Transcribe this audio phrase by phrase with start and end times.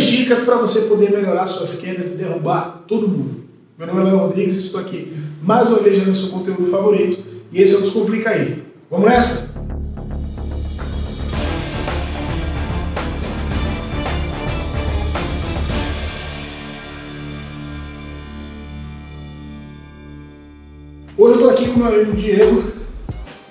[0.00, 3.44] três dicas para você poder melhorar suas quedas e derrubar todo mundo.
[3.76, 7.60] Meu nome é Léo Rodrigues, estou aqui mais uma vez no seu conteúdo favorito e
[7.60, 8.62] esse é o Descomplica aí.
[8.90, 9.50] Vamos nessa?
[21.18, 22.72] Hoje eu estou aqui com o meu amigo Diego,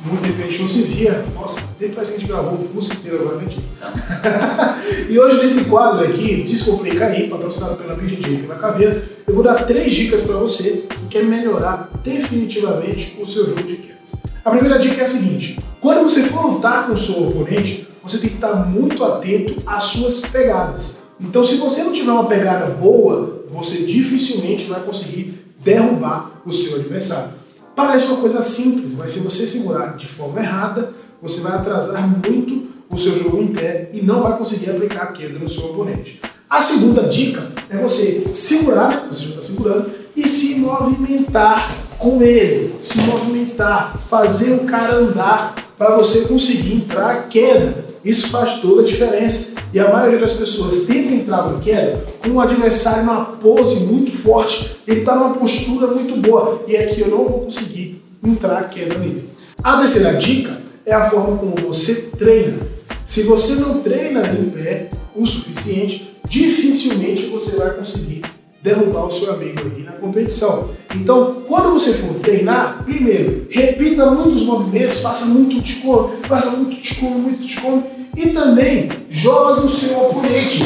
[0.02, 1.26] muito tempo a gente não se via.
[1.36, 3.46] Nossa, nem parece que a gente gravou o curso inteiro agora, né,
[5.10, 9.44] E hoje, nesse quadro aqui, Descomplica aí, patrocinado pela BJJ e pela Caveira, eu vou
[9.44, 14.18] dar três dicas para você que quer melhorar definitivamente o seu jogo de quedas.
[14.46, 18.20] A primeira dica é a seguinte: quando você for lutar com o seu oponente, você
[18.20, 21.00] tem que estar muito atento às suas pegadas.
[21.20, 26.76] Então, se você não tiver uma pegada boa, você dificilmente vai conseguir derrubar o seu
[26.76, 27.32] adversário.
[27.76, 32.68] Parece uma coisa simples, mas se você segurar de forma errada, você vai atrasar muito
[32.90, 36.22] o seu jogo em pé e não vai conseguir aplicar a queda no seu oponente.
[36.50, 42.74] A segunda dica é você segurar, você já está segurando, e se movimentar com ele,
[42.82, 47.86] se movimentar, fazer o cara andar para você conseguir entrar a queda.
[48.04, 49.60] Isso faz toda a diferença.
[49.72, 54.12] E a maioria das pessoas tenta entrar na queda com um adversário numa pose muito
[54.12, 58.64] forte, ele está numa postura muito boa, e aqui eu não vou conseguir entrar a
[58.64, 59.30] queda nele.
[59.64, 62.58] A terceira dica é a forma como você treina.
[63.06, 68.22] Se você não treina em pé o suficiente, dificilmente você vai conseguir
[68.62, 70.70] derrubar o seu amigo aí na competição.
[70.96, 77.16] Então, quando você for treinar, primeiro, repita muitos movimentos, faça muito ticone, faça muito ticone,
[77.16, 77.84] muito ticone,
[78.16, 80.64] e também jogue o seu oponente.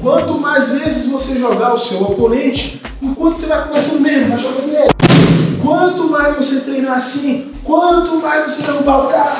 [0.00, 4.74] Quanto mais vezes você jogar o seu oponente, enquanto você vai começando mesmo, vai jogando
[4.74, 4.90] ele.
[5.62, 9.36] Quanto mais você treinar assim, quanto mais você derrubar o cara,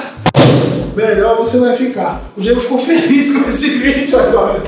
[0.95, 2.23] melhor você vai ficar.
[2.36, 4.62] O Diego ficou feliz com esse vídeo agora.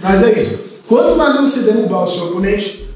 [0.00, 0.72] Mas é isso.
[0.88, 2.88] Quanto mais você derrubar o seu oponente,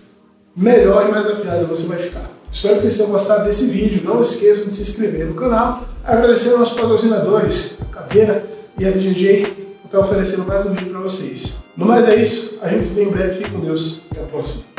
[0.57, 2.31] melhor e mais afiado você vai ficar.
[2.51, 4.03] Espero que vocês tenham gostado desse vídeo.
[4.03, 5.85] Não esqueçam de se inscrever no canal.
[6.03, 8.47] Agradecer aos nossos patrocinadores, Caveira
[8.79, 9.47] e a BGJ,
[9.83, 11.59] por estar oferecendo mais um vídeo para vocês.
[11.77, 12.61] No mais é isso.
[12.63, 13.39] A gente se vê em breve.
[13.39, 14.07] Fique com Deus.
[14.11, 14.76] Até a próxima.